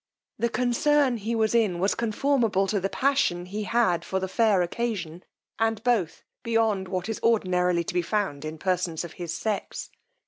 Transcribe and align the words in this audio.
The 0.39 0.49
concern 0.49 1.17
he 1.17 1.35
was 1.35 1.53
in 1.53 1.77
was 1.77 1.93
conformable 1.93 2.65
to 2.65 2.79
the 2.79 2.89
passion 2.89 3.45
he 3.45 3.65
had 3.65 4.03
for 4.03 4.19
the 4.19 4.27
fair 4.27 4.63
occasion, 4.63 5.23
and 5.59 5.83
both 5.83 6.23
beyond 6.41 6.87
what 6.87 7.07
is 7.07 7.19
ordinarily 7.21 7.83
to 7.83 7.93
be 7.93 8.01
found 8.01 8.43
in 8.43 8.57
persons 8.57 9.03
of 9.03 9.13
his 9.13 9.31
sex. 9.31 9.91